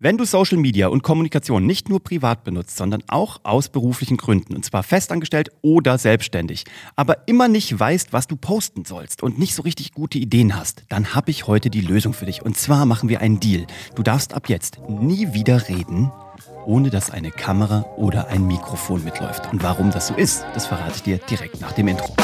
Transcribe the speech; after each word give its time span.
Wenn 0.00 0.16
du 0.16 0.24
Social 0.24 0.58
Media 0.58 0.86
und 0.86 1.02
Kommunikation 1.02 1.66
nicht 1.66 1.88
nur 1.88 2.00
privat 2.00 2.44
benutzt, 2.44 2.76
sondern 2.76 3.02
auch 3.08 3.40
aus 3.42 3.68
beruflichen 3.68 4.16
Gründen, 4.16 4.54
und 4.54 4.64
zwar 4.64 4.84
festangestellt 4.84 5.50
oder 5.60 5.98
selbstständig, 5.98 6.66
aber 6.94 7.26
immer 7.26 7.48
nicht 7.48 7.76
weißt, 7.76 8.12
was 8.12 8.28
du 8.28 8.36
posten 8.36 8.84
sollst 8.84 9.24
und 9.24 9.40
nicht 9.40 9.56
so 9.56 9.62
richtig 9.62 9.90
gute 9.90 10.18
Ideen 10.18 10.54
hast, 10.54 10.84
dann 10.88 11.16
habe 11.16 11.32
ich 11.32 11.48
heute 11.48 11.68
die 11.68 11.80
Lösung 11.80 12.12
für 12.12 12.26
dich. 12.26 12.42
Und 12.42 12.56
zwar 12.56 12.86
machen 12.86 13.08
wir 13.08 13.20
einen 13.20 13.40
Deal. 13.40 13.66
Du 13.96 14.04
darfst 14.04 14.34
ab 14.34 14.48
jetzt 14.48 14.78
nie 14.88 15.32
wieder 15.32 15.68
reden, 15.68 16.12
ohne 16.64 16.90
dass 16.90 17.10
eine 17.10 17.32
Kamera 17.32 17.84
oder 17.96 18.28
ein 18.28 18.46
Mikrofon 18.46 19.02
mitläuft. 19.02 19.52
Und 19.52 19.64
warum 19.64 19.90
das 19.90 20.06
so 20.06 20.14
ist, 20.14 20.46
das 20.54 20.68
verrate 20.68 20.94
ich 20.94 21.02
dir 21.02 21.18
direkt 21.18 21.60
nach 21.60 21.72
dem 21.72 21.88
Intro. 21.88 22.14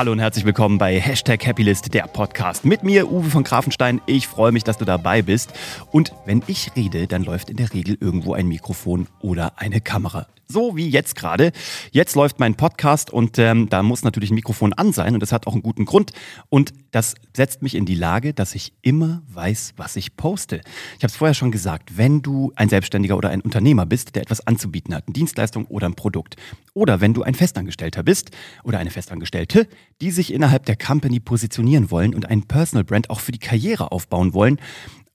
Hallo 0.00 0.12
und 0.12 0.18
herzlich 0.18 0.46
willkommen 0.46 0.78
bei 0.78 0.98
Hashtag 0.98 1.46
Happylist, 1.46 1.92
der 1.92 2.04
Podcast. 2.04 2.64
Mit 2.64 2.82
mir, 2.82 3.12
Uwe 3.12 3.28
von 3.28 3.44
Grafenstein. 3.44 4.00
Ich 4.06 4.28
freue 4.28 4.50
mich, 4.50 4.64
dass 4.64 4.78
du 4.78 4.86
dabei 4.86 5.20
bist. 5.20 5.52
Und 5.90 6.14
wenn 6.24 6.42
ich 6.46 6.70
rede, 6.74 7.06
dann 7.06 7.22
läuft 7.22 7.50
in 7.50 7.58
der 7.58 7.70
Regel 7.74 7.98
irgendwo 8.00 8.32
ein 8.32 8.48
Mikrofon 8.48 9.08
oder 9.20 9.58
eine 9.58 9.82
Kamera. 9.82 10.26
So 10.50 10.76
wie 10.76 10.88
jetzt 10.88 11.14
gerade. 11.14 11.52
Jetzt 11.92 12.16
läuft 12.16 12.40
mein 12.40 12.56
Podcast 12.56 13.12
und 13.12 13.38
ähm, 13.38 13.68
da 13.68 13.84
muss 13.84 14.02
natürlich 14.02 14.32
ein 14.32 14.34
Mikrofon 14.34 14.72
an 14.72 14.92
sein 14.92 15.14
und 15.14 15.20
das 15.20 15.30
hat 15.30 15.46
auch 15.46 15.52
einen 15.52 15.62
guten 15.62 15.84
Grund. 15.84 16.10
Und 16.48 16.72
das 16.90 17.14
setzt 17.36 17.62
mich 17.62 17.76
in 17.76 17.86
die 17.86 17.94
Lage, 17.94 18.34
dass 18.34 18.56
ich 18.56 18.72
immer 18.82 19.22
weiß, 19.28 19.74
was 19.76 19.94
ich 19.94 20.16
poste. 20.16 20.60
Ich 20.96 21.04
habe 21.04 21.06
es 21.06 21.14
vorher 21.14 21.34
schon 21.34 21.52
gesagt, 21.52 21.96
wenn 21.96 22.20
du 22.20 22.52
ein 22.56 22.68
Selbstständiger 22.68 23.16
oder 23.16 23.30
ein 23.30 23.42
Unternehmer 23.42 23.86
bist, 23.86 24.16
der 24.16 24.22
etwas 24.22 24.44
anzubieten 24.44 24.92
hat, 24.92 25.04
eine 25.06 25.14
Dienstleistung 25.14 25.66
oder 25.66 25.88
ein 25.88 25.94
Produkt, 25.94 26.34
oder 26.74 27.00
wenn 27.00 27.14
du 27.14 27.22
ein 27.22 27.34
Festangestellter 27.34 28.02
bist 28.02 28.32
oder 28.64 28.80
eine 28.80 28.90
Festangestellte, 28.90 29.68
die 30.00 30.10
sich 30.10 30.32
innerhalb 30.32 30.66
der 30.66 30.76
Company 30.76 31.20
positionieren 31.20 31.92
wollen 31.92 32.12
und 32.12 32.28
einen 32.28 32.48
Personal 32.48 32.82
Brand 32.82 33.08
auch 33.08 33.20
für 33.20 33.32
die 33.32 33.38
Karriere 33.38 33.92
aufbauen 33.92 34.34
wollen, 34.34 34.58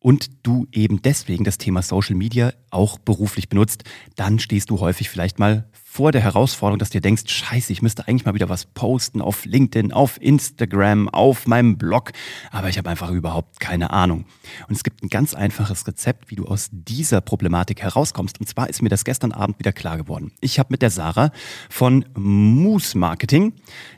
und 0.05 0.29
du 0.43 0.67
eben 0.71 1.01
deswegen 1.01 1.45
das 1.45 1.57
Thema 1.57 1.81
Social 1.81 2.13
Media 2.13 2.53
auch 2.70 2.99
beruflich 2.99 3.49
benutzt, 3.49 3.85
dann 4.15 4.37
stehst 4.37 4.70
du 4.70 4.79
häufig 4.79 5.09
vielleicht 5.09 5.39
mal 5.39 5.67
vor 5.73 6.12
der 6.12 6.21
Herausforderung, 6.21 6.77
dass 6.77 6.91
du 6.91 6.99
dir 6.99 7.01
denkst, 7.01 7.23
scheiße, 7.25 7.73
ich 7.73 7.81
müsste 7.81 8.07
eigentlich 8.07 8.23
mal 8.23 8.35
wieder 8.35 8.47
was 8.47 8.65
posten 8.65 9.20
auf 9.20 9.45
LinkedIn, 9.45 9.91
auf 9.91 10.21
Instagram, 10.21 11.09
auf 11.09 11.47
meinem 11.47 11.79
Blog, 11.79 12.12
aber 12.51 12.70
ich 12.70 12.77
habe 12.77 12.87
einfach 12.87 13.09
überhaupt 13.09 13.59
keine 13.59 13.89
Ahnung. 13.89 14.25
Und 14.67 14.75
es 14.75 14.84
gibt 14.84 15.01
ein 15.01 15.09
ganz 15.09 15.34
einfaches 15.34 15.87
Rezept, 15.87 16.29
wie 16.29 16.35
du 16.35 16.45
aus 16.45 16.69
dieser 16.71 17.21
Problematik 17.21 17.81
herauskommst. 17.81 18.40
Und 18.40 18.47
zwar 18.47 18.69
ist 18.69 18.84
mir 18.84 18.90
das 18.90 19.05
gestern 19.05 19.31
Abend 19.31 19.57
wieder 19.57 19.73
klar 19.73 19.97
geworden. 19.97 20.34
Ich 20.40 20.59
habe 20.59 20.67
mit 20.69 20.84
der 20.84 20.91
Sarah 20.91 21.31
von 21.67 22.05
Moose 22.15 22.95
Marketing, 22.95 23.53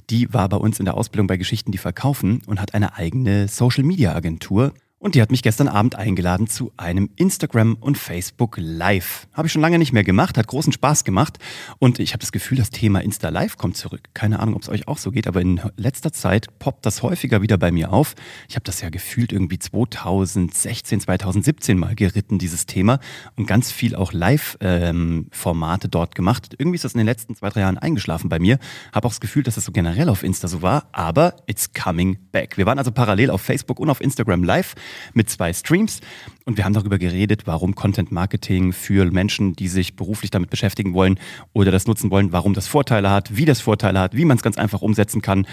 die 0.09 0.33
war 0.33 0.47
bei 0.47 0.58
uns 0.58 0.80
in 0.80 0.86
der 0.86 0.95
Ausbildung 0.95 1.27
bei 1.27 1.36
Geschichten, 1.36 1.73
die 1.73 1.77
verkaufen 1.77 2.44
und 2.45 2.61
hat 2.61 2.75
eine 2.75 2.95
eigene 2.95 3.49
Social 3.49 3.83
Media 3.83 4.16
Agentur 4.16 4.71
und 5.00 5.14
die 5.14 5.22
hat 5.22 5.30
mich 5.30 5.44
gestern 5.44 5.67
Abend 5.67 5.95
eingeladen 5.95 6.48
zu 6.48 6.72
einem 6.76 7.12
Instagram 7.17 7.76
und 7.80 8.00
Facebook 8.00 8.56
Live. 8.58 9.28
Habe 9.31 9.45
ich 9.45 9.54
schon 9.54 9.62
lange 9.62 9.78
nicht 9.78 9.94
mehr 9.94 10.04
gemacht, 10.04 10.39
hat 10.39 10.48
großen 10.48 10.73
Spaß 10.73 11.04
gemacht. 11.04 11.38
Und 11.78 12.00
ich 12.00 12.14
habe 12.14 12.22
das 12.22 12.31
Gefühl, 12.31 12.58
das 12.58 12.72
Thema 12.72 13.00
Insta 13.04 13.30
Live 13.30 13.58
kommt 13.58 13.78
zurück. 13.78 14.02
Keine 14.16 14.39
Ahnung, 14.39 14.56
ob 14.56 14.64
es 14.64 14.70
euch 14.70 14.88
auch 14.88 14.98
so 14.98 15.12
geht, 15.12 15.28
aber 15.28 15.39
in 15.42 15.62
letzter 15.76 16.12
Zeit 16.12 16.48
poppt 16.58 16.84
das 16.84 17.04
häufiger 17.04 17.44
wieder 17.44 17.59
bei 17.59 17.72
mir 17.72 17.94
auf. 17.94 18.16
Ich 18.50 18.56
habe 18.56 18.64
das 18.64 18.81
ja 18.81 18.89
gefühlt 18.89 19.31
irgendwie 19.31 19.59
2016, 19.59 21.02
2017 21.02 21.78
mal 21.78 21.94
geritten, 21.94 22.39
dieses 22.39 22.66
Thema. 22.66 23.00
Und 23.36 23.45
ganz 23.45 23.72
viel 23.72 23.95
auch 23.95 24.14
Live-Formate 24.14 25.88
ähm, 25.88 25.92
dort 25.92 26.16
gemacht. 26.16 26.56
Irgendwie 26.58 26.76
ist 26.76 26.86
das 26.86 26.94
in 26.94 26.98
den 26.98 27.08
letzten 27.08 27.36
zwei, 27.36 27.50
drei 27.50 27.59
Jahren 27.59 27.78
eingeschlafen 27.78 28.30
bei 28.30 28.39
mir. 28.39 28.58
Habe 28.92 29.06
auch 29.06 29.11
das 29.11 29.22
Gefühl, 29.22 29.44
dass 29.44 29.56
das 29.56 29.66
so 29.66 29.72
generell 29.72 30.09
auf 30.09 30.23
Insta 30.23 30.48
so 30.48 30.64
war. 30.64 30.88
Aber 30.92 31.36
it's 31.45 31.72
coming 31.72 32.17
back. 32.32 32.58
Wir 32.58 32.66
waren 32.66 32.80
also 32.80 32.92
parallel 32.92 33.30
auf 33.30 33.44
Facebook 33.44 33.80
und 33.80 33.92
auf 33.92 34.02
Instagram 34.02 34.44
Live 34.44 34.73
mit 35.13 35.30
zwei 35.30 35.53
Streams. 35.53 36.02
Und 36.45 36.57
wir 36.57 36.66
haben 36.66 36.73
darüber 36.73 36.97
geredet, 36.97 37.43
warum 37.45 37.75
Content 37.75 38.11
Marketing 38.11 38.73
für 38.73 39.05
Menschen, 39.11 39.53
die 39.53 39.67
sich 39.67 39.95
beruflich 39.95 40.31
damit 40.31 40.49
beschäftigen 40.49 40.93
wollen 40.93 41.19
oder 41.53 41.71
das 41.71 41.87
nutzen 41.87 42.11
wollen, 42.11 42.31
warum 42.31 42.53
das 42.53 42.67
Vorteile 42.67 43.09
hat, 43.09 43.36
wie 43.36 43.45
das 43.45 43.61
Vorteile 43.61 43.99
hat, 43.99 44.15
wie 44.15 44.26
man 44.26 44.37
es 44.37 44.43
ganz 44.43 44.58
einfach 44.58 44.81
umsetzen 44.81 45.21
kann 45.21 45.45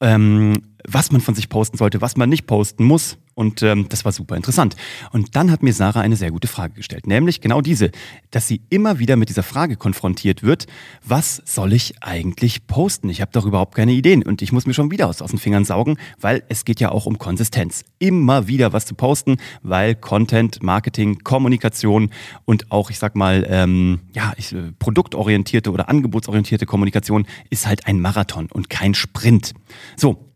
ähm, 0.00 0.62
was 0.86 1.10
man 1.10 1.20
von 1.20 1.34
sich 1.34 1.48
posten 1.48 1.76
sollte, 1.76 2.00
was 2.00 2.16
man 2.16 2.28
nicht 2.28 2.46
posten 2.46 2.84
muss. 2.84 3.18
Und 3.36 3.62
ähm, 3.62 3.86
das 3.90 4.06
war 4.06 4.12
super 4.12 4.34
interessant. 4.34 4.76
Und 5.12 5.36
dann 5.36 5.50
hat 5.50 5.62
mir 5.62 5.74
Sarah 5.74 6.00
eine 6.00 6.16
sehr 6.16 6.30
gute 6.30 6.48
Frage 6.48 6.72
gestellt, 6.72 7.06
nämlich 7.06 7.42
genau 7.42 7.60
diese, 7.60 7.90
dass 8.30 8.48
sie 8.48 8.62
immer 8.70 8.98
wieder 8.98 9.16
mit 9.16 9.28
dieser 9.28 9.42
Frage 9.42 9.76
konfrontiert 9.76 10.42
wird, 10.42 10.66
was 11.04 11.42
soll 11.44 11.74
ich 11.74 12.02
eigentlich 12.02 12.66
posten? 12.66 13.10
Ich 13.10 13.20
habe 13.20 13.32
doch 13.32 13.44
überhaupt 13.44 13.74
keine 13.74 13.92
Ideen 13.92 14.22
und 14.22 14.40
ich 14.40 14.52
muss 14.52 14.64
mir 14.64 14.72
schon 14.72 14.90
wieder 14.90 15.06
aus, 15.06 15.20
aus 15.20 15.30
den 15.30 15.38
Fingern 15.38 15.66
saugen, 15.66 15.98
weil 16.18 16.44
es 16.48 16.64
geht 16.64 16.80
ja 16.80 16.90
auch 16.90 17.04
um 17.04 17.18
Konsistenz. 17.18 17.84
Immer 17.98 18.48
wieder 18.48 18.72
was 18.72 18.86
zu 18.86 18.94
posten, 18.94 19.36
weil 19.60 19.94
Content, 19.94 20.62
Marketing, 20.62 21.18
Kommunikation 21.18 22.12
und 22.46 22.72
auch, 22.72 22.88
ich 22.88 22.98
sag 22.98 23.16
mal, 23.16 23.46
ähm, 23.50 24.00
ja, 24.14 24.32
ich, 24.38 24.54
äh, 24.54 24.72
produktorientierte 24.78 25.70
oder 25.70 25.90
angebotsorientierte 25.90 26.64
Kommunikation 26.64 27.26
ist 27.50 27.66
halt 27.66 27.86
ein 27.86 28.00
Marathon 28.00 28.48
und 28.50 28.70
kein 28.70 28.94
Sprint. 28.94 29.52
So, 29.94 30.26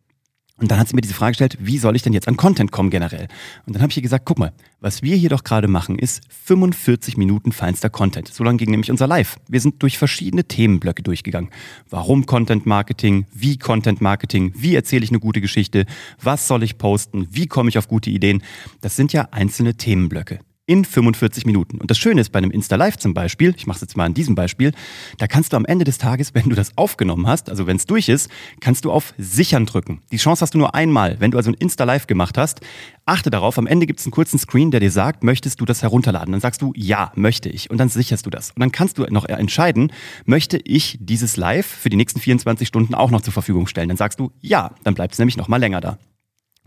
und 0.61 0.71
dann 0.71 0.79
hat 0.79 0.89
sie 0.89 0.95
mir 0.95 1.01
diese 1.01 1.15
Frage 1.15 1.33
gestellt, 1.33 1.57
wie 1.61 1.79
soll 1.79 1.97
ich 1.97 2.03
denn 2.03 2.13
jetzt 2.13 2.29
an 2.29 2.37
Content 2.37 2.71
kommen 2.71 2.91
generell? 2.91 3.29
Und 3.67 3.75
dann 3.75 3.83
habe 3.83 3.91
ich 3.91 3.97
ihr 3.97 4.03
gesagt, 4.03 4.27
guck 4.27 4.39
mal, 4.39 4.53
was 4.81 5.03
wir 5.03 5.17
hier 5.17 5.31
doch 5.31 5.43
gerade 5.43 5.69
machen, 5.69 5.99
ist 5.99 6.23
45 6.45 7.17
Minuten 7.17 7.53
feinster 7.53 7.89
Content. 7.89 8.29
So 8.29 8.45
lange 8.45 8.59
ging 8.59 8.71
nämlich 8.71 8.91
unser 8.91 9.07
Live. 9.07 9.37
Wir 9.49 9.61
sind 9.61 9.83
durch 9.83 9.97
verschiedene 9.99 10.45
Themenblöcke 10.45 11.03
durchgegangen. 11.03 11.51
Warum 11.89 12.27
Content 12.27 12.67
Marketing? 12.67 13.27
Wie 13.33 13.59
Content 13.59 14.01
Marketing? 14.01 14.53
Wie 14.55 14.75
erzähle 14.75 15.05
ich 15.05 15.11
eine 15.11 15.21
gute 15.21 15.41
Geschichte? 15.41 15.87
Was 16.23 16.47
soll 16.47 16.63
ich 16.63 16.79
posten? 16.79 17.27
Wie 17.31 17.47
komme 17.47 17.71
ich 17.71 17.79
auf 17.79 17.89
gute 17.89 18.11
Ideen? 18.11 18.43
Das 18.83 18.97
sind 18.97 19.13
ja 19.13 19.29
einzelne 19.31 19.75
Themenblöcke 19.75 20.41
in 20.71 20.85
45 20.85 21.47
Minuten. 21.47 21.79
Und 21.79 21.91
das 21.91 21.99
Schöne 21.99 22.21
ist 22.21 22.31
bei 22.31 22.39
einem 22.39 22.53
Insta 22.53 22.77
Live 22.77 22.97
zum 22.97 23.13
Beispiel, 23.13 23.53
ich 23.57 23.67
mache 23.67 23.79
es 23.79 23.81
jetzt 23.81 23.97
mal 23.97 24.05
an 24.05 24.15
diesem 24.15 24.37
Beispiel, 24.37 24.71
da 25.19 25.27
kannst 25.27 25.53
du 25.53 25.57
am 25.57 25.65
Ende 25.65 25.85
des 25.85 25.99
Tages, 25.99 26.33
wenn 26.35 26.49
du 26.49 26.55
das 26.55 26.79
aufgenommen 26.79 27.27
hast, 27.27 27.51
also 27.51 27.67
wenn 27.67 27.77
es 27.77 27.87
durch 27.87 28.09
ist, 28.09 28.31
kannst 28.61 28.85
du 28.85 28.93
auf 28.93 29.13
Sichern 29.19 29.67
drücken. 29.67 30.01
Die 30.13 30.17
Chance 30.17 30.43
hast 30.43 30.55
du 30.55 30.59
nur 30.59 30.77
einmal. 30.77 31.17
Wenn 31.19 31.33
du 31.33 31.39
also 31.39 31.51
ein 31.51 31.55
Insta 31.55 31.83
Live 31.83 32.07
gemacht 32.07 32.39
hast, 32.39 32.61
achte 33.05 33.31
darauf, 33.31 33.59
am 33.59 33.67
Ende 33.67 33.87
gibt 33.87 33.99
es 33.99 34.07
einen 34.07 34.13
kurzen 34.13 34.39
Screen, 34.39 34.71
der 34.71 34.79
dir 34.79 34.93
sagt, 34.93 35.25
möchtest 35.25 35.61
du 35.61 35.65
das 35.65 35.83
herunterladen? 35.83 36.31
Dann 36.31 36.41
sagst 36.41 36.63
du, 36.63 36.73
ja, 36.77 37.11
möchte 37.17 37.49
ich. 37.49 37.69
Und 37.69 37.79
dann 37.79 37.89
sicherst 37.89 38.25
du 38.25 38.31
das. 38.31 38.53
Und 38.53 38.61
dann 38.61 38.71
kannst 38.71 38.99
du 38.99 39.03
noch 39.11 39.25
entscheiden, 39.25 39.93
möchte 40.25 40.57
ich 40.59 40.99
dieses 41.01 41.37
Live 41.37 41.67
für 41.67 41.91
die 41.91 41.97
nächsten 41.97 42.21
24 42.21 42.69
Stunden 42.69 42.95
auch 42.95 43.11
noch 43.11 43.23
zur 43.23 43.33
Verfügung 43.33 43.67
stellen? 43.67 43.89
Dann 43.89 43.97
sagst 43.97 44.21
du, 44.21 44.31
ja, 44.41 44.71
dann 44.85 44.95
bleibt 44.95 45.15
es 45.15 45.19
nämlich 45.19 45.37
noch 45.37 45.49
mal 45.49 45.57
länger 45.57 45.81
da. 45.81 45.99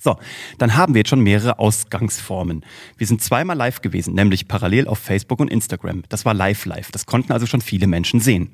So, 0.03 0.17
dann 0.57 0.75
haben 0.75 0.93
wir 0.93 0.99
jetzt 0.99 1.09
schon 1.11 1.21
mehrere 1.21 1.59
Ausgangsformen. 1.59 2.65
Wir 2.97 3.07
sind 3.07 3.21
zweimal 3.21 3.55
live 3.55 3.79
gewesen, 3.79 4.15
nämlich 4.15 4.49
parallel 4.49 4.89
auf 4.89 4.99
Facebook 4.99 5.39
und 5.39 5.49
Instagram. 5.49 6.03
Das 6.09 6.25
war 6.25 6.33
live 6.33 6.65
live. 6.65 6.91
Das 6.91 7.05
konnten 7.05 7.31
also 7.31 7.45
schon 7.45 7.61
viele 7.61 7.87
Menschen 7.87 8.19
sehen. 8.19 8.49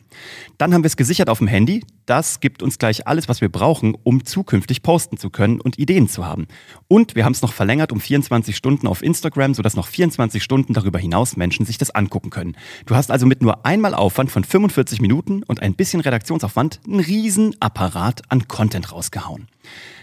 Dann 0.59 0.75
haben 0.75 0.83
wir 0.83 0.87
es 0.87 0.95
gesichert 0.95 1.27
auf 1.27 1.39
dem 1.39 1.47
Handy. 1.47 1.83
Das 2.05 2.39
gibt 2.39 2.61
uns 2.61 2.77
gleich 2.77 3.07
alles, 3.07 3.27
was 3.29 3.41
wir 3.41 3.49
brauchen, 3.49 3.95
um 4.03 4.25
zukünftig 4.25 4.83
posten 4.83 5.17
zu 5.17 5.31
können 5.31 5.59
und 5.59 5.79
Ideen 5.79 6.07
zu 6.07 6.23
haben. 6.23 6.45
Und 6.87 7.15
wir 7.15 7.25
haben 7.25 7.31
es 7.31 7.41
noch 7.41 7.53
verlängert 7.53 7.91
um 7.91 7.99
24 7.99 8.55
Stunden 8.55 8.85
auf 8.85 9.01
Instagram, 9.01 9.55
sodass 9.55 9.75
noch 9.75 9.87
24 9.87 10.43
Stunden 10.43 10.73
darüber 10.73 10.99
hinaus 10.99 11.35
Menschen 11.35 11.65
sich 11.65 11.79
das 11.79 11.89
angucken 11.89 12.29
können. 12.29 12.57
Du 12.85 12.93
hast 12.93 13.09
also 13.09 13.25
mit 13.25 13.41
nur 13.41 13.65
einmal 13.65 13.95
Aufwand 13.95 14.29
von 14.29 14.43
45 14.43 15.01
Minuten 15.01 15.41
und 15.41 15.63
ein 15.63 15.73
bisschen 15.73 16.01
Redaktionsaufwand 16.01 16.79
einen 16.85 16.99
riesen 16.99 17.55
Apparat 17.59 18.21
an 18.29 18.47
Content 18.47 18.91
rausgehauen. 18.91 19.47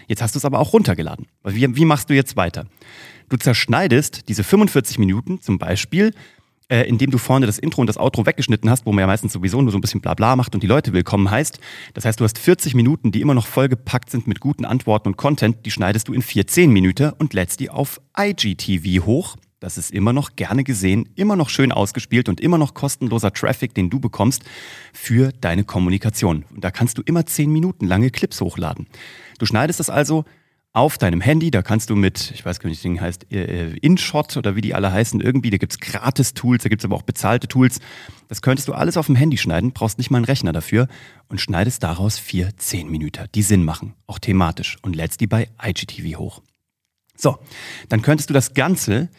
Jetzt 0.07 0.21
hast 0.21 0.35
du 0.35 0.39
es 0.39 0.45
aber 0.45 0.59
auch 0.59 0.73
runtergeladen. 0.73 1.27
Wie, 1.43 1.75
wie 1.75 1.85
machst 1.85 2.09
du 2.09 2.13
jetzt 2.13 2.35
weiter? 2.35 2.65
Du 3.29 3.37
zerschneidest 3.37 4.29
diese 4.29 4.43
45 4.43 4.99
Minuten 4.99 5.41
zum 5.41 5.59
Beispiel, 5.59 6.13
äh, 6.69 6.83
indem 6.83 7.11
du 7.11 7.17
vorne 7.17 7.45
das 7.45 7.59
Intro 7.59 7.81
und 7.81 7.87
das 7.87 7.97
Outro 7.97 8.25
weggeschnitten 8.25 8.69
hast, 8.69 8.85
wo 8.85 8.91
man 8.91 9.01
ja 9.01 9.07
meistens 9.07 9.33
sowieso 9.33 9.61
nur 9.61 9.71
so 9.71 9.77
ein 9.77 9.81
bisschen 9.81 10.01
Blabla 10.01 10.35
macht 10.35 10.53
und 10.53 10.63
die 10.63 10.67
Leute 10.67 10.93
willkommen 10.93 11.29
heißt. 11.29 11.59
Das 11.93 12.05
heißt, 12.05 12.19
du 12.19 12.23
hast 12.23 12.37
40 12.37 12.73
Minuten, 12.73 13.11
die 13.11 13.21
immer 13.21 13.33
noch 13.33 13.47
vollgepackt 13.47 14.09
sind 14.09 14.27
mit 14.27 14.39
guten 14.39 14.65
Antworten 14.65 15.09
und 15.09 15.17
Content, 15.17 15.65
die 15.65 15.71
schneidest 15.71 16.07
du 16.07 16.13
in 16.13 16.21
14 16.21 16.71
Minuten 16.71 17.11
und 17.17 17.33
lädst 17.33 17.59
die 17.59 17.69
auf 17.69 18.01
IGTV 18.17 19.05
hoch. 19.05 19.35
Das 19.67 19.77
ist 19.77 19.91
immer 19.91 20.13
noch 20.13 20.37
gerne 20.37 20.63
gesehen, 20.63 21.09
immer 21.15 21.35
noch 21.35 21.49
schön 21.49 21.73
ausgespielt 21.73 22.29
und 22.29 22.39
immer 22.39 22.57
noch 22.57 22.73
kostenloser 22.73 23.33
Traffic, 23.33 23.73
den 23.73 23.89
du 23.89 23.99
bekommst 23.99 24.43
für 24.93 25.33
deine 25.41 25.65
Kommunikation. 25.65 26.45
Und 26.55 26.63
da 26.63 26.71
kannst 26.71 26.97
du 26.97 27.01
immer 27.01 27.25
10 27.25 27.51
Minuten 27.51 27.85
lange 27.85 28.09
Clips 28.09 28.39
hochladen. 28.39 28.87
Du 29.39 29.45
schneidest 29.45 29.81
das 29.81 29.89
also 29.89 30.23
auf 30.71 30.97
deinem 30.97 31.19
Handy, 31.19 31.51
da 31.51 31.63
kannst 31.63 31.89
du 31.89 31.97
mit, 31.97 32.31
ich 32.33 32.45
weiß 32.45 32.61
gar 32.61 32.69
nicht, 32.69 32.81
wie 32.81 32.87
das 32.87 32.93
Ding 32.93 33.01
heißt, 33.01 33.29
äh, 33.33 33.75
InShot 33.79 34.37
oder 34.37 34.55
wie 34.55 34.61
die 34.61 34.73
alle 34.73 34.93
heißen, 34.93 35.19
irgendwie, 35.19 35.49
da 35.49 35.57
gibt's 35.57 35.79
Gratis-Tools, 35.79 36.63
da 36.63 36.69
gibt's 36.69 36.85
aber 36.85 36.95
auch 36.95 37.01
bezahlte 37.01 37.49
Tools. 37.49 37.81
Das 38.29 38.41
könntest 38.41 38.69
du 38.69 38.73
alles 38.73 38.95
auf 38.95 39.07
dem 39.07 39.17
Handy 39.17 39.37
schneiden, 39.37 39.73
brauchst 39.73 39.97
nicht 39.97 40.11
mal 40.11 40.19
einen 40.19 40.25
Rechner 40.25 40.53
dafür 40.53 40.87
und 41.27 41.41
schneidest 41.41 41.83
daraus 41.83 42.17
vier, 42.17 42.55
zehn 42.55 42.89
Minuten, 42.89 43.25
die 43.35 43.41
Sinn 43.41 43.65
machen, 43.65 43.95
auch 44.05 44.19
thematisch 44.19 44.77
und 44.81 44.95
lädst 44.95 45.19
die 45.19 45.27
bei 45.27 45.49
IGTV 45.61 46.17
hoch. 46.17 46.41
So, 47.17 47.37
dann 47.89 48.01
könntest 48.01 48.29
du 48.29 48.33
das 48.33 48.53
Ganze 48.53 49.09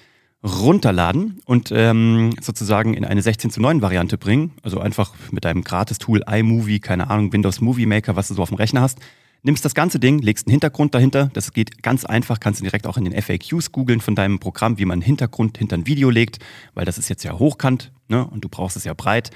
runterladen 0.43 1.41
und 1.47 1.73
ähm, 1.73 2.31
sozusagen 2.41 2.95
in 2.95 3.05
eine 3.05 3.23
16 3.23 3.51
zu 3.51 3.61
9 3.61 3.83
Variante 3.83 4.19
bringen. 4.19 4.53
Also 4.63 4.81
einfach 4.81 5.13
mit 5.33 5.45
deinem 5.45 5.65
Gratis-Tool 5.65 6.23
iMovie, 6.31 6.81
keine 6.81 7.11
Ahnung, 7.11 7.33
Windows 7.33 7.61
Movie 7.61 7.87
Maker, 7.87 8.15
was 8.17 8.29
du 8.29 8.35
so 8.35 8.43
auf 8.43 8.51
dem 8.51 8.57
Rechner 8.57 8.81
hast, 8.81 8.99
Nimmst 9.43 9.65
das 9.65 9.75
ganze 9.75 10.01
Ding, 10.01 10.19
legst 10.19 10.47
einen 10.47 10.53
Hintergrund 10.53 10.95
dahinter. 10.95 11.31
Das 11.33 11.53
geht 11.53 11.83
ganz 11.83 12.05
einfach, 12.05 12.41
kannst 12.41 12.61
du 12.61 12.65
direkt 12.65 12.89
auch 12.89 12.97
in 12.97 13.05
den 13.05 13.23
FAQs 13.23 13.71
googeln 13.71 14.01
von 14.01 14.17
deinem 14.17 14.41
Programm, 14.41 14.79
wie 14.79 14.85
man 14.85 14.95
einen 14.95 15.03
Hintergrund 15.03 15.59
hinter 15.59 15.77
ein 15.77 15.87
Video 15.87 16.11
legt, 16.11 16.39
weil 16.75 16.85
das 16.85 16.99
ist 16.99 17.09
jetzt 17.09 17.23
ja 17.23 17.39
hochkant 17.39 17.93
ne? 18.09 18.27
und 18.27 18.45
du 18.45 18.49
brauchst 18.49 18.77
es 18.77 18.85
ja 18.85 18.95
breit. 18.95 19.31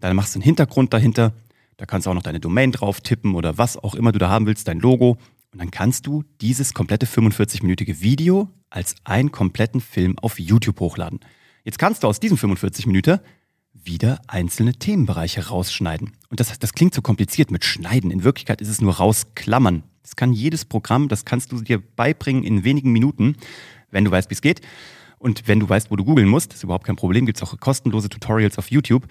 Dann 0.00 0.16
machst 0.16 0.34
du 0.34 0.38
einen 0.38 0.44
Hintergrund 0.44 0.94
dahinter. 0.94 1.34
Da 1.76 1.84
kannst 1.84 2.06
du 2.06 2.10
auch 2.10 2.14
noch 2.14 2.22
deine 2.22 2.40
Domain 2.40 2.72
drauf 2.72 3.02
tippen 3.02 3.34
oder 3.34 3.58
was 3.58 3.76
auch 3.76 3.94
immer 3.94 4.12
du 4.12 4.18
da 4.18 4.30
haben 4.30 4.46
willst, 4.46 4.68
dein 4.68 4.80
Logo. 4.80 5.18
Und 5.52 5.60
dann 5.60 5.70
kannst 5.70 6.06
du 6.06 6.24
dieses 6.40 6.72
komplette 6.72 7.04
45-minütige 7.04 8.00
Video 8.00 8.48
als 8.72 8.94
einen 9.04 9.30
kompletten 9.30 9.80
Film 9.80 10.18
auf 10.18 10.38
YouTube 10.38 10.80
hochladen. 10.80 11.20
Jetzt 11.64 11.78
kannst 11.78 12.02
du 12.02 12.08
aus 12.08 12.20
diesen 12.20 12.36
45 12.36 12.86
Minuten 12.86 13.20
wieder 13.74 14.20
einzelne 14.26 14.74
Themenbereiche 14.74 15.48
rausschneiden. 15.48 16.12
Und 16.28 16.40
das, 16.40 16.58
das 16.58 16.72
klingt 16.72 16.94
so 16.94 17.02
kompliziert 17.02 17.50
mit 17.50 17.64
Schneiden. 17.64 18.10
In 18.10 18.24
Wirklichkeit 18.24 18.60
ist 18.60 18.68
es 18.68 18.80
nur 18.80 18.94
rausklammern. 18.94 19.82
Das 20.02 20.16
kann 20.16 20.32
jedes 20.32 20.64
Programm, 20.64 21.08
das 21.08 21.24
kannst 21.24 21.52
du 21.52 21.60
dir 21.60 21.78
beibringen 21.80 22.42
in 22.42 22.64
wenigen 22.64 22.92
Minuten, 22.92 23.36
wenn 23.90 24.04
du 24.04 24.10
weißt, 24.10 24.30
wie 24.30 24.34
es 24.34 24.42
geht. 24.42 24.60
Und 25.18 25.46
wenn 25.46 25.60
du 25.60 25.68
weißt, 25.68 25.90
wo 25.90 25.96
du 25.96 26.04
googeln 26.04 26.28
musst, 26.28 26.52
ist 26.52 26.64
überhaupt 26.64 26.84
kein 26.84 26.96
Problem, 26.96 27.26
gibt 27.26 27.40
es 27.40 27.42
auch 27.42 27.56
kostenlose 27.60 28.08
Tutorials 28.08 28.58
auf 28.58 28.70
YouTube. 28.70 29.06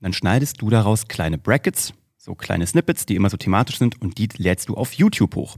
Dann 0.00 0.12
schneidest 0.12 0.60
du 0.60 0.68
daraus 0.68 1.08
kleine 1.08 1.38
Brackets, 1.38 1.94
so 2.18 2.34
kleine 2.34 2.66
Snippets, 2.66 3.06
die 3.06 3.16
immer 3.16 3.30
so 3.30 3.36
thematisch 3.36 3.78
sind 3.78 4.00
und 4.02 4.18
die 4.18 4.28
lädst 4.36 4.68
du 4.68 4.74
auf 4.74 4.92
YouTube 4.92 5.34
hoch. 5.34 5.56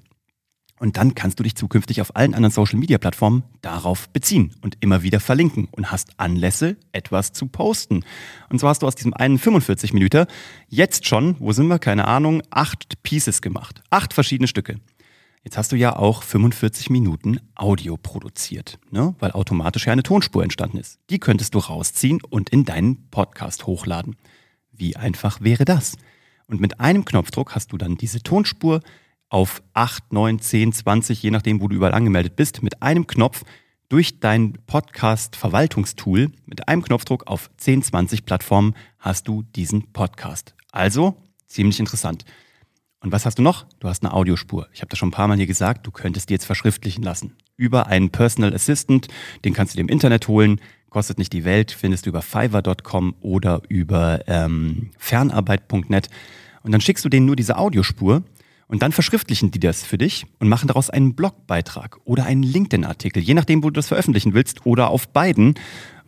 Und 0.80 0.96
dann 0.96 1.14
kannst 1.14 1.38
du 1.38 1.42
dich 1.42 1.56
zukünftig 1.56 2.00
auf 2.00 2.16
allen 2.16 2.32
anderen 2.32 2.54
Social-Media-Plattformen 2.54 3.42
darauf 3.60 4.08
beziehen 4.08 4.54
und 4.62 4.78
immer 4.80 5.02
wieder 5.02 5.20
verlinken 5.20 5.68
und 5.70 5.92
hast 5.92 6.18
Anlässe, 6.18 6.78
etwas 6.92 7.34
zu 7.34 7.48
posten. 7.48 8.02
Und 8.48 8.60
so 8.60 8.66
hast 8.66 8.80
du 8.80 8.86
aus 8.86 8.94
diesem 8.94 9.12
einen 9.12 9.38
45 9.38 9.92
Minuten 9.92 10.24
jetzt 10.68 11.06
schon, 11.06 11.36
wo 11.38 11.52
sind 11.52 11.66
wir, 11.66 11.78
keine 11.78 12.08
Ahnung, 12.08 12.42
acht 12.48 13.02
Pieces 13.02 13.42
gemacht. 13.42 13.82
Acht 13.90 14.14
verschiedene 14.14 14.48
Stücke. 14.48 14.80
Jetzt 15.44 15.58
hast 15.58 15.70
du 15.70 15.76
ja 15.76 15.96
auch 15.96 16.22
45 16.22 16.88
Minuten 16.88 17.40
Audio 17.54 17.98
produziert, 17.98 18.78
ne? 18.90 19.14
weil 19.18 19.32
automatisch 19.32 19.86
ja 19.86 19.92
eine 19.92 20.02
Tonspur 20.02 20.42
entstanden 20.42 20.78
ist. 20.78 20.98
Die 21.10 21.18
könntest 21.18 21.54
du 21.54 21.58
rausziehen 21.58 22.22
und 22.22 22.48
in 22.48 22.64
deinen 22.64 23.10
Podcast 23.10 23.66
hochladen. 23.66 24.16
Wie 24.72 24.96
einfach 24.96 25.42
wäre 25.42 25.66
das? 25.66 25.98
Und 26.46 26.58
mit 26.58 26.80
einem 26.80 27.04
Knopfdruck 27.04 27.54
hast 27.54 27.70
du 27.70 27.76
dann 27.76 27.96
diese 27.96 28.22
Tonspur 28.22 28.80
auf 29.30 29.62
8, 29.72 30.12
9, 30.12 30.40
10, 30.40 30.72
20, 30.74 31.22
je 31.22 31.30
nachdem, 31.30 31.60
wo 31.62 31.68
du 31.68 31.76
überall 31.76 31.94
angemeldet 31.94 32.36
bist, 32.36 32.62
mit 32.62 32.82
einem 32.82 33.06
Knopf 33.06 33.44
durch 33.88 34.20
dein 34.20 34.58
Podcast-Verwaltungstool, 34.66 36.30
mit 36.46 36.68
einem 36.68 36.82
Knopfdruck 36.82 37.26
auf 37.26 37.50
10, 37.56 37.82
20 37.84 38.26
Plattformen 38.26 38.74
hast 38.98 39.26
du 39.26 39.42
diesen 39.42 39.92
Podcast. 39.92 40.54
Also 40.70 41.16
ziemlich 41.46 41.80
interessant. 41.80 42.24
Und 43.00 43.12
was 43.12 43.24
hast 43.24 43.38
du 43.38 43.42
noch? 43.42 43.66
Du 43.78 43.88
hast 43.88 44.04
eine 44.04 44.12
Audiospur. 44.12 44.68
Ich 44.72 44.80
habe 44.80 44.90
das 44.90 44.98
schon 44.98 45.08
ein 45.08 45.12
paar 45.12 45.26
Mal 45.26 45.38
hier 45.38 45.46
gesagt, 45.46 45.86
du 45.86 45.90
könntest 45.90 46.28
die 46.28 46.34
jetzt 46.34 46.44
verschriftlichen 46.44 47.02
lassen. 47.02 47.34
Über 47.56 47.86
einen 47.86 48.10
Personal 48.10 48.54
Assistant, 48.54 49.08
den 49.44 49.54
kannst 49.54 49.72
du 49.72 49.76
dir 49.76 49.82
im 49.82 49.88
Internet 49.88 50.28
holen, 50.28 50.60
kostet 50.90 51.18
nicht 51.18 51.32
die 51.32 51.44
Welt, 51.44 51.70
findest 51.72 52.04
du 52.04 52.10
über 52.10 52.20
fiverr.com 52.20 53.14
oder 53.20 53.62
über 53.68 54.20
ähm, 54.26 54.90
fernarbeit.net. 54.98 56.10
Und 56.62 56.72
dann 56.72 56.80
schickst 56.80 57.04
du 57.04 57.08
denen 57.08 57.26
nur 57.26 57.36
diese 57.36 57.56
Audiospur 57.56 58.22
und 58.70 58.82
dann 58.82 58.92
verschriftlichen 58.92 59.50
die 59.50 59.58
das 59.58 59.82
für 59.82 59.98
dich 59.98 60.26
und 60.38 60.48
machen 60.48 60.68
daraus 60.68 60.90
einen 60.90 61.14
Blogbeitrag 61.14 61.98
oder 62.04 62.24
einen 62.24 62.44
LinkedIn-Artikel, 62.44 63.20
je 63.20 63.34
nachdem, 63.34 63.64
wo 63.64 63.68
du 63.68 63.74
das 63.74 63.88
veröffentlichen 63.88 64.32
willst 64.32 64.64
oder 64.64 64.90
auf 64.90 65.08
beiden. 65.08 65.54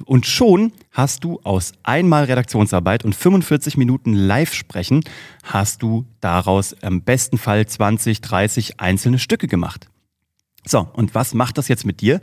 Und 0.04 0.26
schon 0.26 0.72
hast 0.92 1.24
du 1.24 1.40
aus 1.42 1.72
einmal 1.82 2.24
Redaktionsarbeit 2.24 3.04
und 3.04 3.14
45 3.14 3.76
Minuten 3.76 4.14
Live-Sprechen, 4.14 5.02
hast 5.42 5.82
du 5.82 6.06
daraus 6.20 6.72
im 6.72 7.02
besten 7.02 7.36
Fall 7.36 7.66
20, 7.66 8.20
30 8.20 8.80
einzelne 8.80 9.18
Stücke 9.18 9.48
gemacht. 9.48 9.88
So, 10.64 10.88
und 10.92 11.12
was 11.16 11.34
macht 11.34 11.58
das 11.58 11.66
jetzt 11.66 11.84
mit 11.84 12.00
dir? 12.00 12.20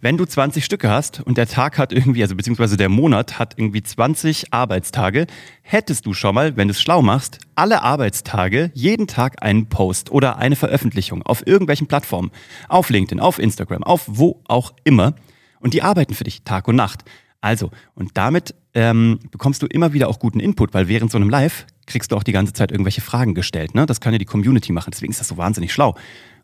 Wenn 0.00 0.16
du 0.16 0.24
20 0.24 0.64
Stücke 0.64 0.90
hast 0.90 1.20
und 1.20 1.38
der 1.38 1.46
Tag 1.46 1.78
hat 1.78 1.92
irgendwie, 1.92 2.22
also 2.22 2.34
beziehungsweise 2.34 2.76
der 2.76 2.88
Monat 2.88 3.38
hat 3.38 3.54
irgendwie 3.56 3.80
20 3.80 4.52
Arbeitstage, 4.52 5.28
hättest 5.62 6.04
du 6.04 6.12
schon 6.12 6.34
mal, 6.34 6.56
wenn 6.56 6.66
du 6.66 6.72
es 6.72 6.80
schlau 6.80 7.00
machst, 7.00 7.38
alle 7.54 7.82
Arbeitstage 7.82 8.72
jeden 8.74 9.06
Tag 9.06 9.40
einen 9.40 9.68
Post 9.68 10.10
oder 10.10 10.38
eine 10.38 10.56
Veröffentlichung 10.56 11.22
auf 11.22 11.46
irgendwelchen 11.46 11.86
Plattformen, 11.86 12.32
auf 12.68 12.90
LinkedIn, 12.90 13.20
auf 13.20 13.38
Instagram, 13.38 13.84
auf 13.84 14.02
wo 14.06 14.42
auch 14.48 14.74
immer. 14.82 15.14
Und 15.60 15.72
die 15.72 15.82
arbeiten 15.82 16.14
für 16.14 16.24
dich 16.24 16.42
Tag 16.42 16.66
und 16.66 16.74
Nacht. 16.74 17.04
Also, 17.40 17.70
und 17.94 18.16
damit 18.16 18.56
ähm, 18.74 19.20
bekommst 19.30 19.62
du 19.62 19.66
immer 19.66 19.92
wieder 19.92 20.08
auch 20.08 20.18
guten 20.18 20.40
Input, 20.40 20.74
weil 20.74 20.88
während 20.88 21.12
so 21.12 21.18
einem 21.18 21.30
Live 21.30 21.66
kriegst 21.86 22.10
du 22.10 22.16
auch 22.16 22.24
die 22.24 22.32
ganze 22.32 22.52
Zeit 22.52 22.72
irgendwelche 22.72 23.00
Fragen 23.00 23.34
gestellt. 23.34 23.76
Ne? 23.76 23.86
Das 23.86 24.00
kann 24.00 24.12
ja 24.12 24.18
die 24.18 24.24
Community 24.24 24.72
machen, 24.72 24.90
deswegen 24.92 25.12
ist 25.12 25.20
das 25.20 25.28
so 25.28 25.36
wahnsinnig 25.36 25.72
schlau. 25.72 25.94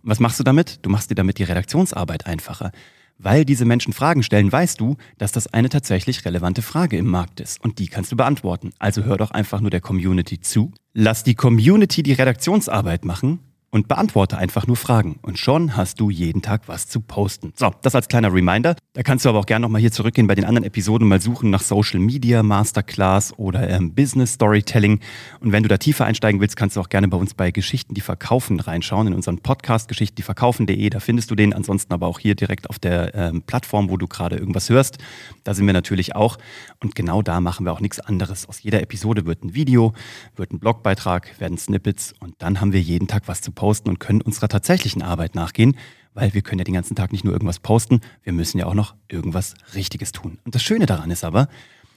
Was 0.02 0.20
machst 0.20 0.40
du 0.40 0.44
damit? 0.44 0.80
Du 0.82 0.90
machst 0.90 1.10
dir 1.10 1.14
damit 1.14 1.38
die 1.38 1.44
Redaktionsarbeit 1.44 2.26
einfacher. 2.26 2.72
Weil 3.18 3.44
diese 3.44 3.64
Menschen 3.64 3.92
Fragen 3.92 4.22
stellen, 4.22 4.50
weißt 4.50 4.80
du, 4.80 4.96
dass 5.18 5.30
das 5.30 5.46
eine 5.46 5.68
tatsächlich 5.68 6.24
relevante 6.24 6.60
Frage 6.60 6.96
im 6.96 7.06
Markt 7.06 7.38
ist. 7.38 7.62
Und 7.62 7.78
die 7.78 7.86
kannst 7.86 8.10
du 8.10 8.16
beantworten. 8.16 8.70
Also 8.78 9.04
hör 9.04 9.16
doch 9.16 9.30
einfach 9.30 9.60
nur 9.60 9.70
der 9.70 9.80
Community 9.80 10.40
zu. 10.40 10.72
Lass 10.92 11.22
die 11.22 11.34
Community 11.34 12.02
die 12.02 12.14
Redaktionsarbeit 12.14 13.04
machen 13.04 13.38
und 13.72 13.88
beantworte 13.88 14.36
einfach 14.36 14.66
nur 14.66 14.76
Fragen. 14.76 15.18
Und 15.22 15.38
schon 15.38 15.76
hast 15.76 15.98
du 15.98 16.10
jeden 16.10 16.42
Tag 16.42 16.68
was 16.68 16.88
zu 16.88 17.00
posten. 17.00 17.54
So, 17.56 17.72
das 17.80 17.94
als 17.94 18.06
kleiner 18.06 18.32
Reminder. 18.32 18.76
Da 18.92 19.02
kannst 19.02 19.24
du 19.24 19.30
aber 19.30 19.38
auch 19.38 19.46
gerne 19.46 19.62
nochmal 19.62 19.80
hier 19.80 19.90
zurückgehen 19.90 20.26
bei 20.26 20.34
den 20.34 20.44
anderen 20.44 20.64
Episoden 20.64 21.08
mal 21.08 21.22
suchen 21.22 21.48
nach 21.48 21.62
Social 21.62 21.98
Media 21.98 22.42
Masterclass 22.42 23.32
oder 23.38 23.70
ähm, 23.70 23.94
Business 23.94 24.34
Storytelling. 24.34 25.00
Und 25.40 25.52
wenn 25.52 25.62
du 25.62 25.70
da 25.70 25.78
tiefer 25.78 26.04
einsteigen 26.04 26.38
willst, 26.38 26.54
kannst 26.54 26.76
du 26.76 26.82
auch 26.82 26.90
gerne 26.90 27.08
bei 27.08 27.16
uns 27.16 27.32
bei 27.32 27.50
Geschichten, 27.50 27.94
die 27.94 28.02
verkaufen, 28.02 28.60
reinschauen 28.60 29.06
in 29.06 29.14
unseren 29.14 29.38
Podcast 29.38 29.88
Geschichten, 29.88 30.16
die 30.16 30.22
verkaufen.de. 30.22 30.90
Da 30.90 31.00
findest 31.00 31.30
du 31.30 31.34
den. 31.34 31.54
Ansonsten 31.54 31.94
aber 31.94 32.08
auch 32.08 32.18
hier 32.18 32.34
direkt 32.34 32.68
auf 32.68 32.78
der 32.78 33.14
ähm, 33.14 33.40
Plattform, 33.40 33.88
wo 33.88 33.96
du 33.96 34.06
gerade 34.06 34.36
irgendwas 34.36 34.68
hörst. 34.68 34.98
Da 35.44 35.54
sind 35.54 35.64
wir 35.64 35.72
natürlich 35.72 36.14
auch. 36.14 36.36
Und 36.82 36.94
genau 36.94 37.22
da 37.22 37.40
machen 37.40 37.64
wir 37.64 37.72
auch 37.72 37.80
nichts 37.80 38.00
anderes. 38.00 38.46
Aus 38.46 38.62
jeder 38.62 38.82
Episode 38.82 39.24
wird 39.24 39.42
ein 39.44 39.54
Video, 39.54 39.94
wird 40.36 40.52
ein 40.52 40.58
Blogbeitrag, 40.58 41.40
werden 41.40 41.56
Snippets 41.56 42.12
und 42.20 42.34
dann 42.38 42.60
haben 42.60 42.74
wir 42.74 42.80
jeden 42.82 43.08
Tag 43.08 43.22
was 43.28 43.40
zu 43.40 43.50
posten 43.50 43.61
posten 43.62 43.88
und 43.88 44.00
können 44.00 44.20
unserer 44.20 44.48
tatsächlichen 44.48 45.02
Arbeit 45.02 45.36
nachgehen, 45.36 45.76
weil 46.14 46.34
wir 46.34 46.42
können 46.42 46.58
ja 46.58 46.64
den 46.64 46.74
ganzen 46.74 46.96
Tag 46.96 47.12
nicht 47.12 47.22
nur 47.22 47.32
irgendwas 47.32 47.60
posten, 47.60 48.00
wir 48.24 48.32
müssen 48.32 48.58
ja 48.58 48.66
auch 48.66 48.74
noch 48.74 48.96
irgendwas 49.06 49.54
Richtiges 49.76 50.10
tun. 50.10 50.40
Und 50.44 50.56
das 50.56 50.64
Schöne 50.64 50.86
daran 50.86 51.12
ist 51.12 51.22
aber, 51.22 51.46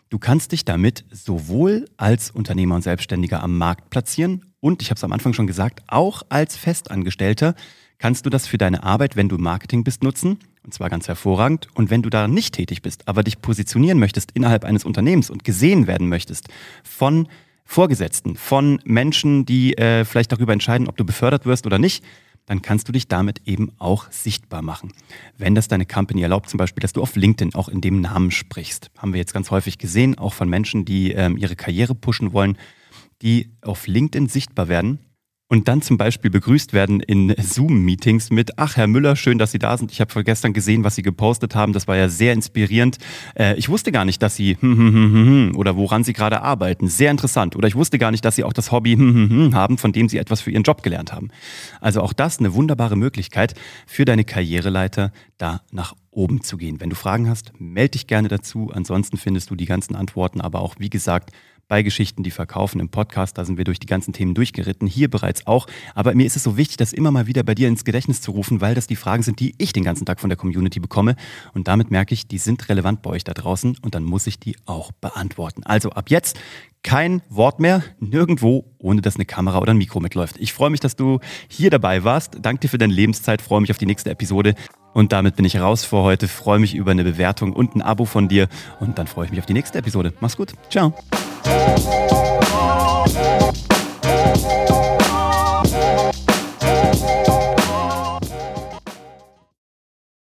du 0.09 0.19
kannst 0.19 0.51
dich 0.51 0.63
damit 0.63 1.05
sowohl 1.09 1.85
als 1.97 2.29
Unternehmer 2.29 2.75
und 2.75 2.83
Selbstständiger 2.83 3.41
am 3.41 3.57
Markt 3.57 3.89
platzieren 3.89 4.45
und, 4.59 4.83
ich 4.83 4.91
habe 4.91 4.99
es 4.99 5.03
am 5.03 5.11
Anfang 5.11 5.33
schon 5.33 5.47
gesagt, 5.47 5.81
auch 5.87 6.21
als 6.29 6.55
Festangestellter 6.55 7.55
kannst 7.97 8.27
du 8.27 8.29
das 8.29 8.45
für 8.45 8.59
deine 8.59 8.83
Arbeit, 8.83 9.15
wenn 9.15 9.27
du 9.27 9.39
Marketing 9.39 9.83
bist, 9.83 10.03
nutzen. 10.03 10.37
Und 10.63 10.71
zwar 10.71 10.91
ganz 10.91 11.07
hervorragend. 11.07 11.67
Und 11.73 11.89
wenn 11.89 12.03
du 12.03 12.11
da 12.11 12.27
nicht 12.27 12.53
tätig 12.53 12.83
bist, 12.83 13.07
aber 13.07 13.23
dich 13.23 13.41
positionieren 13.41 13.97
möchtest 13.97 14.31
innerhalb 14.33 14.65
eines 14.65 14.85
Unternehmens 14.85 15.31
und 15.31 15.43
gesehen 15.43 15.87
werden 15.87 16.09
möchtest 16.09 16.47
von 16.83 17.27
Vorgesetzten, 17.65 18.35
von 18.35 18.79
Menschen, 18.85 19.45
die 19.45 19.77
äh, 19.77 20.05
vielleicht 20.05 20.31
darüber 20.31 20.53
entscheiden, 20.53 20.87
ob 20.87 20.97
du 20.97 21.03
befördert 21.03 21.45
wirst 21.45 21.65
oder 21.65 21.79
nicht, 21.79 22.03
dann 22.45 22.61
kannst 22.61 22.87
du 22.87 22.91
dich 22.91 23.07
damit 23.07 23.41
eben 23.45 23.71
auch 23.79 24.11
sichtbar 24.11 24.61
machen. 24.61 24.93
Wenn 25.37 25.55
das 25.55 25.67
deine 25.67 25.85
Company 25.85 26.21
erlaubt, 26.21 26.47
zum 26.47 26.59
Beispiel, 26.59 26.81
dass 26.81 26.93
du 26.93 27.01
auf 27.01 27.15
LinkedIn 27.15 27.55
auch 27.55 27.67
in 27.69 27.81
dem 27.81 28.01
Namen 28.01 28.29
sprichst, 28.29 28.91
haben 28.97 29.13
wir 29.13 29.19
jetzt 29.19 29.33
ganz 29.33 29.49
häufig 29.49 29.79
gesehen, 29.79 30.17
auch 30.17 30.33
von 30.33 30.47
Menschen, 30.47 30.85
die 30.85 31.11
ähm, 31.11 31.37
ihre 31.37 31.55
Karriere 31.55 31.95
pushen 31.95 32.33
wollen, 32.33 32.57
die 33.23 33.49
auf 33.61 33.87
LinkedIn 33.87 34.27
sichtbar 34.27 34.67
werden 34.67 34.99
und 35.47 35.67
dann 35.67 35.83
zum 35.83 35.97
Beispiel 35.97 36.31
begrüßt 36.31 36.73
werden 36.73 37.01
in 37.01 37.35
Zoom-Meetings 37.37 38.31
mit, 38.31 38.57
ach 38.57 38.77
Herr 38.77 38.87
Müller, 38.87 39.15
schön, 39.15 39.37
dass 39.37 39.51
Sie 39.51 39.59
da 39.59 39.77
sind. 39.77 39.91
Ich 39.91 40.01
habe 40.01 40.23
gestern 40.23 40.53
gesehen, 40.53 40.83
was 40.83 40.95
Sie 40.95 41.03
gepostet 41.03 41.53
haben. 41.53 41.71
Das 41.71 41.87
war 41.87 41.95
ja 41.95 42.09
sehr 42.09 42.33
inspirierend. 42.33 42.97
Äh, 43.37 43.55
ich 43.55 43.69
wusste 43.69 43.91
gar 43.91 44.05
nicht, 44.05 44.23
dass 44.23 44.35
Sie 44.35 44.57
hm, 44.59 44.77
hm, 44.77 45.13
hm, 45.13 45.55
oder 45.55 45.75
woran 45.75 46.03
Sie 46.03 46.13
gerade 46.13 46.41
arbeiten. 46.41 46.87
Sehr 46.87 47.11
interessant. 47.11 47.55
Oder 47.55 47.67
ich 47.67 47.75
wusste 47.75 47.99
gar 47.99 48.09
nicht, 48.09 48.25
dass 48.25 48.35
Sie 48.35 48.43
auch 48.43 48.53
das 48.53 48.71
Hobby 48.71 48.95
haben, 49.53 49.77
von 49.77 49.91
dem 49.91 50.09
Sie 50.09 50.17
etwas 50.17 50.41
für 50.41 50.49
Ihren 50.49 50.63
Job 50.63 50.81
gelernt 50.81 51.13
haben. 51.13 51.29
Also 51.79 52.01
auch 52.01 52.13
das 52.13 52.39
eine 52.39 52.55
wunderbare 52.55 52.95
Möglichkeit 52.95 53.53
für 53.85 54.05
deine 54.05 54.23
Karriereleiter, 54.23 55.11
da 55.37 55.61
nach 55.71 55.93
oben 56.09 56.41
zu 56.41 56.57
gehen. 56.57 56.79
Wenn 56.79 56.89
du 56.89 56.95
Fragen 56.95 57.29
hast, 57.29 57.51
melde 57.59 57.91
dich 57.91 58.07
gerne 58.07 58.29
dazu. 58.29 58.71
Ansonsten 58.73 59.17
findest 59.17 59.51
du 59.51 59.55
die 59.55 59.65
ganzen 59.65 59.95
Antworten, 59.95 60.41
aber 60.41 60.61
auch, 60.61 60.75
wie 60.79 60.89
gesagt, 60.89 61.31
bei 61.67 61.83
Geschichten, 61.83 62.23
die 62.23 62.31
verkaufen 62.31 62.79
im 62.79 62.89
Podcast. 62.89 63.37
Da 63.37 63.45
sind 63.45 63.57
wir 63.57 63.63
durch 63.63 63.79
die 63.79 63.87
ganzen 63.87 64.13
Themen 64.13 64.33
durchgeritten, 64.33 64.87
hier 64.87 65.09
bereits 65.09 65.47
auch. 65.47 65.67
Aber 65.93 66.13
mir 66.13 66.25
ist 66.25 66.35
es 66.35 66.43
so 66.43 66.57
wichtig, 66.57 66.77
das 66.77 66.93
immer 66.93 67.11
mal 67.11 67.27
wieder 67.27 67.43
bei 67.43 67.55
dir 67.55 67.67
ins 67.67 67.85
Gedächtnis 67.85 68.21
zu 68.21 68.31
rufen, 68.31 68.61
weil 68.61 68.75
das 68.75 68.87
die 68.87 68.95
Fragen 68.95 69.23
sind, 69.23 69.39
die 69.39 69.55
ich 69.57 69.73
den 69.73 69.83
ganzen 69.83 70.05
Tag 70.05 70.19
von 70.19 70.29
der 70.29 70.37
Community 70.37 70.79
bekomme. 70.79 71.15
Und 71.53 71.67
damit 71.67 71.91
merke 71.91 72.13
ich, 72.13 72.27
die 72.27 72.37
sind 72.37 72.69
relevant 72.69 73.01
bei 73.01 73.11
euch 73.11 73.23
da 73.23 73.33
draußen 73.33 73.77
und 73.81 73.95
dann 73.95 74.03
muss 74.03 74.27
ich 74.27 74.39
die 74.39 74.55
auch 74.65 74.91
beantworten. 74.91 75.63
Also 75.63 75.89
ab 75.91 76.09
jetzt 76.09 76.37
kein 76.83 77.23
Wort 77.29 77.59
mehr, 77.59 77.83
nirgendwo, 77.99 78.63
ohne 78.77 79.01
dass 79.01 79.15
eine 79.15 79.25
Kamera 79.25 79.57
oder 79.57 79.73
ein 79.73 79.77
Mikro 79.77 79.99
mitläuft. 79.99 80.35
Ich 80.37 80.53
freue 80.53 80.69
mich, 80.69 80.79
dass 80.79 80.95
du 80.95 81.19
hier 81.47 81.71
dabei 81.71 82.03
warst. 82.03 82.37
Danke 82.43 82.61
dir 82.61 82.67
für 82.69 82.77
deine 82.77 82.93
Lebenszeit, 82.93 83.41
freue 83.41 83.61
mich 83.61 83.71
auf 83.71 83.79
die 83.79 83.87
nächste 83.87 84.11
Episode. 84.11 84.53
Und 84.93 85.11
damit 85.11 85.35
bin 85.35 85.45
ich 85.45 85.59
raus 85.59 85.83
für 85.83 85.97
heute. 85.97 86.27
Freue 86.27 86.59
mich 86.59 86.75
über 86.75 86.91
eine 86.91 87.03
Bewertung 87.03 87.53
und 87.53 87.75
ein 87.75 87.81
Abo 87.81 88.05
von 88.05 88.29
dir. 88.29 88.47
Und 88.79 88.99
dann 88.99 89.07
freue 89.07 89.25
ich 89.25 89.31
mich 89.31 89.39
auf 89.39 89.45
die 89.47 89.53
nächste 89.53 89.79
Episode. 89.79 90.13
Mach's 90.21 90.37
gut. 90.37 90.53
Ciao. 90.69 90.93
Thank 91.45 91.85